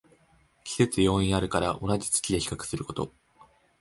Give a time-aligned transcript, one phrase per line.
[0.63, 3.13] 季節要因あるから同じ月で比較すること